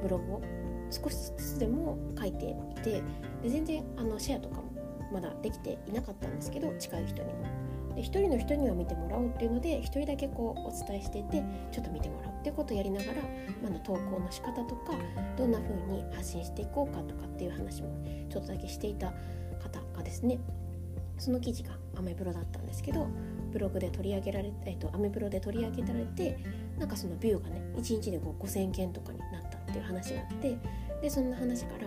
[0.00, 0.42] うブログを
[0.90, 3.02] 少しずつでも書いていて
[3.42, 4.64] で全然あのシェアとかも
[5.12, 7.68] まだできていなかったんですけど近い人にも。
[7.94, 13.22] で1人の人には見てもらおうっていうので1人だけこうお伝えしていてちょっと見てもらうっていうことをやりながら、
[13.62, 14.92] まあ、投稿の仕方とか
[15.36, 17.88] どんな風に発信していこうかとかっていう話も
[18.30, 19.12] ちょっとだけしていた
[19.60, 20.38] 方がですね
[21.18, 23.08] その記事がアメブロだったんですけど
[23.50, 26.38] ブログで取り上げられえっとアメブロで取り上げられて
[26.78, 30.58] なんかそのビューがね1日でこう5000件とかになったっていう話があって
[31.02, 31.86] でそんな話から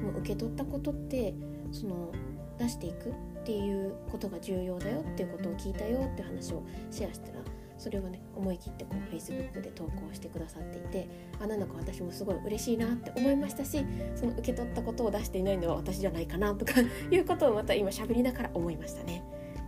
[0.00, 1.34] もう受け取ったことって
[1.72, 2.12] その
[2.58, 7.40] 出していくっていうことが重要だよっていうことを聞いたよって話をシェアしたら
[7.78, 11.08] それをね思い切ってこう Facebook で投稿してくださっていて
[11.40, 16.74] あなんだか私もすごい嬉しいなって思いましたしその受け取ったことを出していないのは私じゃないかなとか
[17.10, 19.22] いうことをまた今喋りながら思いましたね。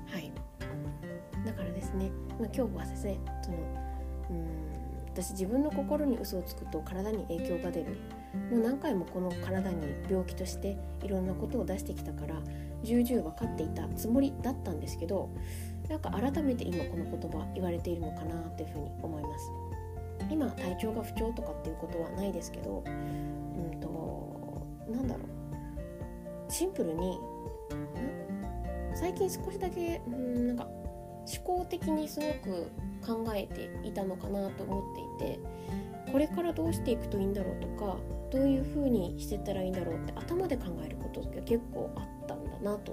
[0.09, 0.31] はい
[1.47, 3.57] だからですね、まあ、今日はですねその
[5.13, 7.99] 私自分の心に嘘をつくと体に影響が出る。
[8.51, 9.77] もう何回もこの体に
[10.09, 12.41] 病気としていろんなことを出してきたから
[12.83, 15.29] 重々分かっていたつもりだったんですけど
[15.89, 19.53] なんか改めて今この言葉言われているのかなっていうふうに思います。
[20.31, 25.21] 今体調が不調とかっていうことはないですけどうんとなんだろ
[26.49, 26.51] う。
[26.51, 27.19] シンプルに
[28.95, 32.71] 最近少しだけうんなんか思考的にすごく
[33.03, 35.41] 考えていたのかなと思っていて
[36.11, 37.97] これからどうしていくといいんだろうとか
[38.31, 42.93] どういう風にしてたらいいんだろうって頭で考えることが結構あったんだなと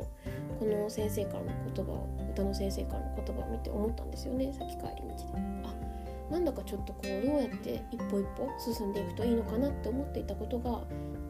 [0.60, 5.40] この先生からの言葉を歌の先生からの言葉を見て思ったんですよねさっき帰り道で。
[5.66, 5.90] あ
[6.32, 10.84] なんだかちょっとこうどうやって一歩一歩進んでいくといいのかなって思っていたことが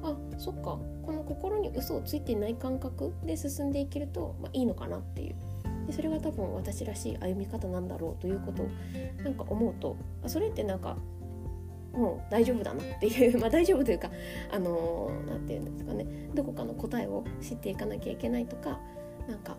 [0.03, 5.35] あそっかこの心に嘘をついていない感覚で進んでいけると、まあ、いいのかなっていう
[5.89, 8.69] でそれが多分私らしい歩み方なんだろうということを
[9.23, 9.97] なんか思うと
[10.27, 10.95] それってなんか
[11.93, 14.11] もう大丈夫だなっていう まあ大丈夫というか
[14.51, 18.79] あの何、ー、て言うんですかねどこかの答えを知っていかなきゃいけないとか
[19.27, 19.57] なんか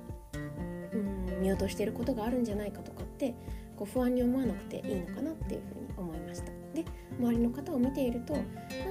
[0.93, 3.35] うん見落としてることがあるんじゃないかとかって
[3.77, 6.53] こう不安に思わなくていいのかなっていうふうに思いました。
[6.75, 6.85] で
[7.19, 8.41] 周りの方を見ているとな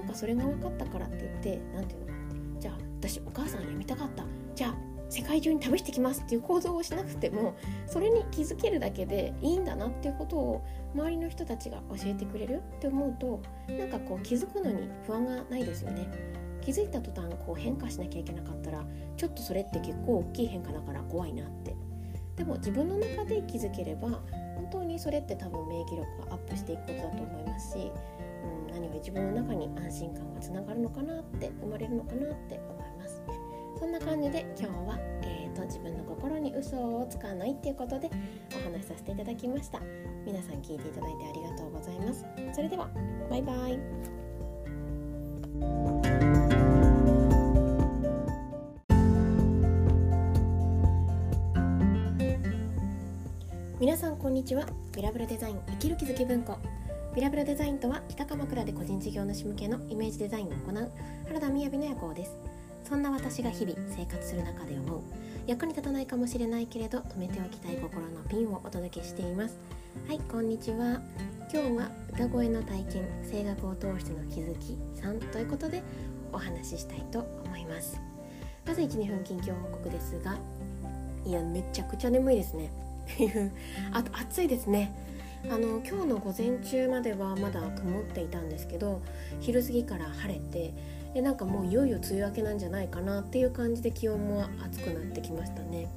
[0.02, 4.26] んかそれが分かったからって言って何て言うのかなじゃあ私お母さん辞めたかった。
[4.54, 7.56] じゃあ世界中に試してきますっていう行動をしなくても
[7.88, 16.08] それに気づけるだけでいいんだなっていうことを周りの人たちが教えてくれるって思うとなんかこう気づくのに不安がないですよね。
[16.62, 18.86] 気づいた途端こう変化しなきゃいけなかったら
[19.18, 21.76] ちょっとそれって結構大きい変化だから怖いなって
[22.36, 24.22] でも自分の中で気づければ
[24.56, 27.92] 本当にそれって多分免疫力がアップしていくことだと思いますし、
[28.68, 32.79] うん、何より自分の中に安心感がつながるのかなって生まれるのかなって思います。
[33.80, 38.10] そんな感じで今日は、えーと、自分の心に嘘をつかないっていうことで
[38.52, 39.80] お話しさせていただきました。
[40.26, 42.26] 皆さん聞いていただいてありがとうございます。
[42.54, 42.90] それでは
[43.30, 43.80] バイバイ。
[53.80, 54.66] 皆さんこんにちは。
[54.94, 56.58] ビラブラデザイン生きる気づき文庫。
[57.16, 60.92] ビラブラデザインとは北鎌倉で個人事業主向けのイメージデザインを行う
[61.28, 62.49] 原田雅の夜行です。
[62.90, 65.02] そんな私が日々生活する中で思う。
[65.46, 69.60] 役に立たないかもしれないけれど止めておきたい心のピンをお届けしています。
[70.08, 71.00] はいこんにちは。
[71.54, 75.84] 今日は歌声の体験声楽を通しての気づき3ということで
[76.34, 78.02] お話ししたいと思います。
[78.66, 80.38] まず12分近況報告ですが
[81.26, 82.72] いやめちゃくちゃ眠いですね。
[83.14, 83.52] っていう
[83.92, 84.96] あと暑いですね。
[85.46, 89.02] あの今日の午前中まではまだ曇っていたんですけど
[89.40, 90.74] 昼過ぎから晴れて
[91.14, 95.88] でなんかもういよいよ梅雨明けなんじゃないかなっていう感じで気温も暑くなってきましたね。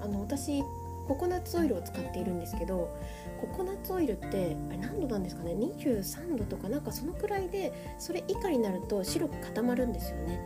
[0.00, 0.62] あの私
[1.06, 2.96] ココナッツオイルを使っているんですけど
[3.40, 10.40] ココナッツオイルってあれ何度なんですかね？23度とかなんかそのくらいでそれ以下になると白く固まるんですよね。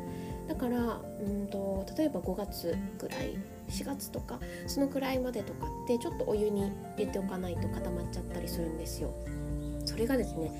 [0.48, 6.62] だからうんと例えば5月ぐらい4月とかそのくらいまでとかってちょっとお湯に
[6.96, 9.14] 入れておかないと固まっちゃったりするんですよ。
[9.84, 10.50] それがですね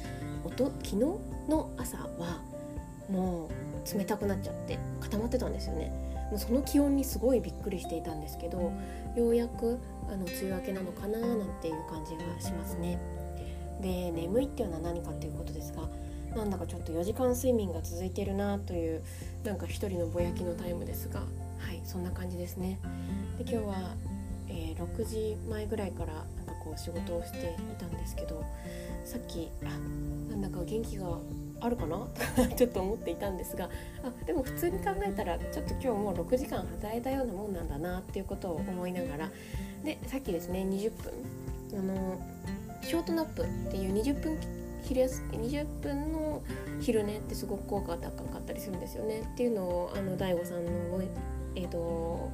[0.45, 0.97] おと昨日
[1.49, 2.43] の朝は
[3.11, 5.93] もう冷たくなっちゃって固まってたんですよね。
[6.31, 8.73] もうその気温にすごいびっくりしていたんですけど
[9.15, 12.99] ようやくあの梅雨明けなのかななんていう感じがしますね。
[13.81, 15.89] で眠いっていうのは何かっていうことですが
[16.35, 19.03] なんだかちょっと4時間睡眠が続いてるなという
[19.45, 21.27] なんか一人のぼやきのタイムですがは
[21.73, 22.79] いそんな感じですね。
[23.39, 23.95] で今日は、
[24.49, 28.45] えー、6時前ぐらいからなんかこう仕事をしていたんですけど
[29.05, 29.69] さっきあ
[30.31, 31.19] なんだか元気が
[31.61, 32.07] あるかな？
[32.57, 33.69] ちょっと思っていたんですが
[34.03, 39.31] あでも普通に考えたらちょっと今日もう6時間働いたようなもんなんだなっていうことを思いながら
[39.85, 41.13] でさっきですね20分
[41.79, 42.19] あの
[42.83, 44.39] ショートナップっていう20分
[44.83, 46.43] 昼休20分の
[46.81, 49.23] 昼寝ってすごく効果が高かったりするんですよね。
[49.33, 50.71] っていうのをあの DAIGO さんの
[51.55, 52.31] えっ、ー、と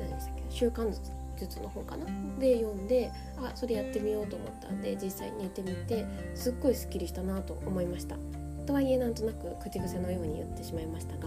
[0.00, 0.42] 何でしたっけ？
[0.50, 0.92] 習慣
[1.38, 2.06] 術の本かな？
[2.40, 8.16] で読んであそれやってみようと思ったんで実際に寝てみてすっごいすっきりしたなと思いました。
[8.66, 11.26] とはいえなんとなく口癖のように言ってしまいましたが、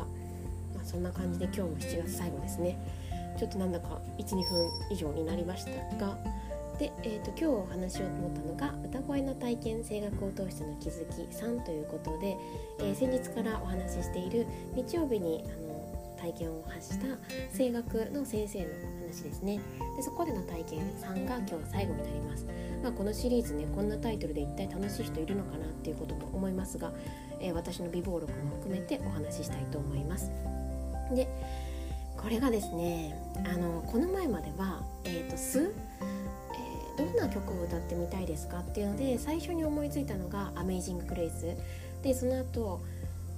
[0.75, 2.78] まあ、そんな感じで今日も7月最後ですね。
[3.38, 6.17] ちょっとなんだか12分以上になりましたが
[6.78, 12.38] で、えーと、今日お話しようと思ったのが歌声の体験声楽を通しての気づき3ということで、
[12.80, 15.69] えー、先日からお話ししている日曜日にあの
[16.19, 17.06] 体験を発した
[17.58, 18.65] 声楽の先生の
[19.08, 19.60] 話ですね。
[19.95, 22.45] でそこでの体験3が今日最後になります、
[22.84, 26.91] まあ、このシリーズねこんなタイトルで一体楽しい人いるのかなっていうことも思いますが、
[27.39, 30.32] えー、私の備忘録も含めてお話ししたいと思います。
[31.13, 31.28] で
[32.17, 35.71] これがですねあのこの前までは「えーと、す」
[36.99, 41.56] えー、どんな曲を歌ってみたいですかっていうので最初に思いついたのが「アメイジング・グレイス」
[42.04, 42.82] でその後、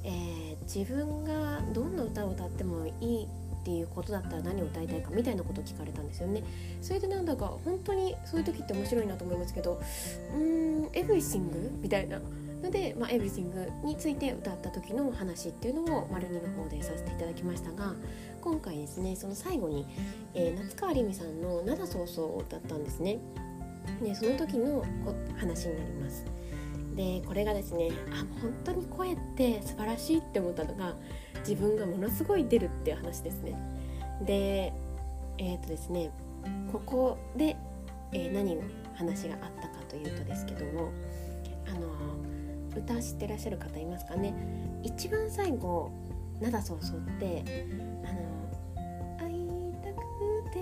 [0.04, 6.44] えー、自分がどんな歌を歌ってもいいっていうことだったら何を歌いたいかみたいなことを聞かれたんですよね。
[6.82, 9.80] それでなんだか本当にそういう時って面白いなと思いますけど
[10.36, 10.42] うー
[10.88, 12.20] んエブリシングみたいな。
[12.62, 17.94] ので、まあ、エブリシングについて歌った時の話っていうのを丸2の方でさせていただきましたが
[18.42, 19.86] 今回ですねその最後に、
[20.34, 23.20] えー、夏川りみさんの「灘そうそう」を歌ったんですね。
[24.02, 24.86] でその時の
[25.38, 26.26] 話になります。
[26.96, 30.96] でこれがですねあ本当に声って素晴らしいって思ったのが
[31.40, 33.56] 自分がものすごい出るっていう話ですね。
[34.26, 34.74] で
[35.38, 36.12] えっ、ー、とですね
[36.72, 37.56] ここで、
[38.12, 38.62] えー、何の
[38.96, 40.92] 話があったかというとですけども
[41.68, 41.88] あの
[42.76, 44.34] 歌知ってらっしゃる方いますかね
[44.84, 45.92] 一番最後
[46.42, 47.44] 「灘そうそう」って
[48.04, 48.22] あの
[49.20, 49.98] 「会いたく
[50.52, 50.60] て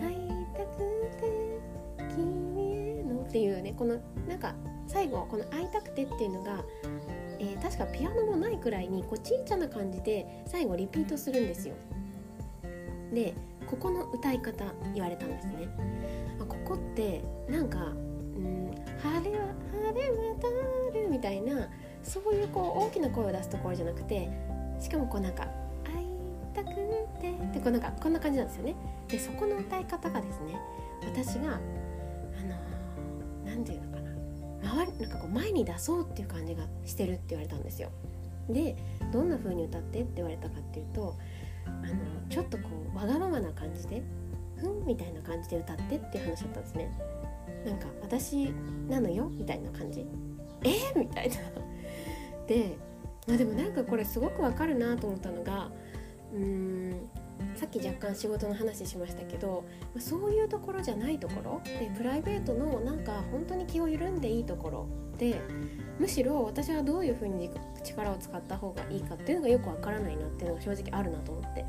[0.00, 0.76] 会いたく
[1.20, 4.54] て君への」っていうねこのなんか
[4.86, 6.64] 最後この「会いたくて」っていうのが、
[7.38, 11.74] えー、確かピアノもないくらいにこうちいちゃな感じで最後リピートするんですよ。
[13.12, 13.34] で
[13.66, 15.68] ここの歌い方言われたんですね。
[16.38, 17.86] ここってなんか
[18.36, 20.70] 「うん晴れは晴れ渡る」
[21.20, 21.68] みたいな
[22.02, 24.30] そういうこう大きな声を出すところじゃなくて
[24.80, 25.46] しかもこうなんか
[25.84, 26.06] 「会い
[26.54, 26.74] たく
[27.20, 28.74] て」ってこうなんかこんな感じなんですよね。
[29.06, 30.58] でそこの歌い方がですね
[31.02, 31.58] 私があ
[32.42, 32.56] の
[33.44, 37.90] 何て言うのかな周りなんかこう前に出そうっていう感じがしてるって言われたんですよ。
[38.48, 38.74] で
[39.12, 41.14] どんな風に歌ってって言われたかっていうと
[41.66, 41.94] あの
[42.30, 44.02] ちょっとこうわがままな感じで
[44.56, 46.90] 「ふん」みたいな感じで歌ってっていう話だったんですね。
[47.66, 48.54] なんか私
[48.88, 50.06] なのよみたいな感じ
[50.64, 50.68] え？
[50.94, 51.36] ー、みたいな。
[52.46, 52.76] で
[53.26, 55.70] まあでもなんかこれすごくわかるなと思ったのが
[56.32, 57.10] うーん
[57.54, 59.64] さっき若干仕事の話しましたけど
[59.98, 61.60] そういうところじゃないところ？
[61.64, 64.86] でプライベートのなんか本当に気を緩んでいいところ？
[65.18, 65.40] で
[65.98, 67.50] むしろ私はどういうふうに
[67.84, 71.64] 力を使った方がいいかっていうのがよくわからないなっていうのが正直あるなと思って。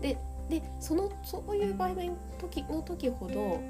[0.00, 0.18] で
[0.48, 3.60] でそのそういう場合の時の時ほど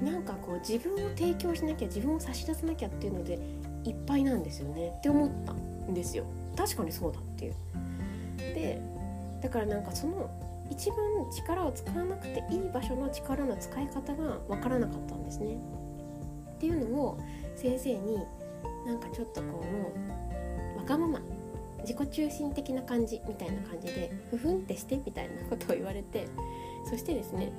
[0.00, 3.38] なんかこう自分を提供しなきゃ自分を差し出さなきゃっていうので
[3.84, 4.94] いっぱいなんですよね。
[4.98, 6.24] って思ったんですよ。
[6.56, 7.54] 確かにそうだっていう。
[8.38, 8.80] で
[9.40, 10.30] だからなんかその
[10.70, 10.98] 一番
[11.34, 15.56] 力を使わなくていい場所の力の使い方が分からなかったんですね。
[16.54, 17.18] っていうのを
[17.56, 18.18] 先生に
[18.86, 19.92] なんかちょっとこうも
[20.76, 21.20] うわがまま
[21.80, 26.28] 自己中心的な感じみたいな感じでふふんってしてみたいなことを言われて
[26.88, 27.52] そしてですね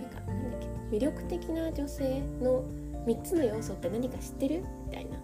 [0.00, 2.64] なんかなんだっけ魅力的な女性の
[3.06, 4.64] 3つの要素って何か知ってる？
[4.86, 5.18] みたいな。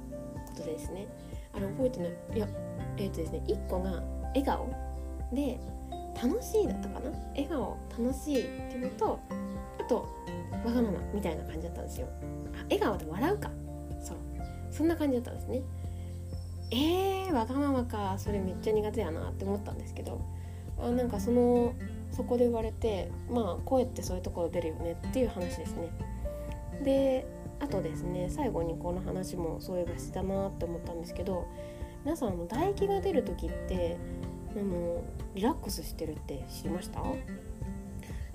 [0.52, 1.06] ことですね。
[1.54, 2.12] あれ覚えてない。
[2.36, 2.48] いや
[2.96, 4.02] えっ、ー、とですね1個が
[4.34, 4.68] 笑顔。
[5.32, 5.58] で
[6.22, 7.10] 楽しいだったかな。
[7.30, 9.18] 笑顔楽しいっていうのと
[9.82, 10.08] っと
[10.64, 12.08] わがままみたいな感じだったんですよ。
[12.54, 13.50] あ笑顔で笑うか。
[14.00, 14.16] そう。
[14.70, 15.62] そんな感じだったんですね。
[16.70, 18.14] えー、わがままか。
[18.18, 20.20] それめっちゃ苦手やなって思ったんですけど。
[20.78, 21.74] あなんかその
[22.10, 25.90] そこで言われてまあ声ってそういうところ出るよねっていう話ですね。
[26.82, 27.26] で
[27.62, 31.46] あとですね最後にこの話もそういえばしてたなって思ったんですけど
[32.04, 33.96] 皆さんあの唾液が出る時って
[34.54, 35.02] あの
[35.34, 37.00] リラックスしてるって知りました？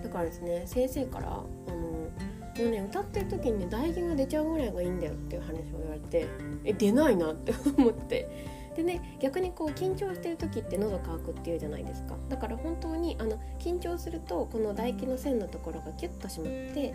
[0.02, 1.32] だからですね先生からあ
[1.72, 2.10] のも
[2.58, 6.28] うね歌ってる時にね唾液が出ちゃうぐらいがいいんだよっていう話を言われて
[6.64, 8.58] え出ないなって 思って。
[8.78, 12.16] でね逆にこう緊張してる時って喉乾くっていうじゃないですか。
[12.30, 16.94] だから本当にあの緊張するとこの唾液の線のところがキュッと締まって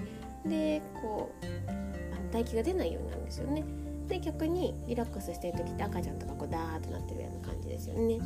[0.48, 1.91] でこう
[2.32, 3.64] 唾液が出ないようになるんですよね。
[4.08, 8.18] で逆にリラックスしてる時って赤ちゃんとかこうダーッとなってるような感じですよね。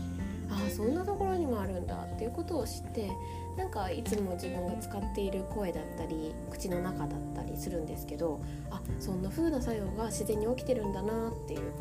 [0.48, 3.10] ああそんなところにもあるんだっていうことを知って
[3.56, 8.40] なんかいつも自分が使っている声だったり口の中だったりするんですけど
[8.70, 11.72] あそんな風な作用が自然に起きてるんだなっていう。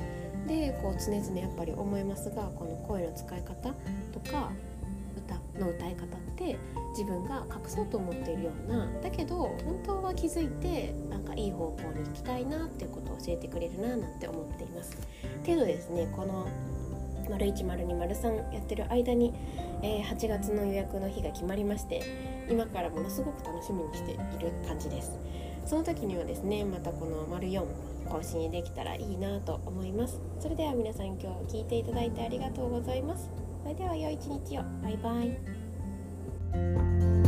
[0.48, 3.74] でこう常々やっぱり思いますがこの声の使い方
[4.14, 4.52] とか
[5.26, 6.58] 歌の歌い方って
[6.92, 8.88] 自分が隠そうと思っているような。
[9.02, 14.98] だけど本当は気づいてなんかいい方向に行きたいなっていうことを教えてくれるななんて思っています。
[15.44, 16.48] けどですねこの
[17.30, 19.34] 丸1丸2丸3やってる間に、
[19.82, 22.04] えー、8月の予約の日が決まりまして
[22.50, 25.18] 今からものすごく楽しみにしている感じです。
[25.66, 27.66] その時にはですねまたこの丸4
[28.08, 30.22] 更新できたらいいなと思います。
[30.40, 33.45] それでは皆さん今日聞いていただいてありがとうございます。
[33.66, 34.62] それでは良い一日を。
[34.84, 37.25] バイバイ。